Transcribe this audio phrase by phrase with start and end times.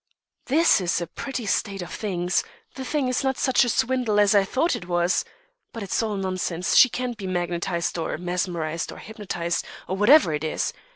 [0.47, 2.43] "This is a pretty state of things!
[2.73, 5.23] The thing is not such a swindle as I thought it was.
[5.73, 6.75] But it's all nonsense.
[6.75, 10.73] She can't be magnetised, or mesmerised, or hypnotised, or whatever it is.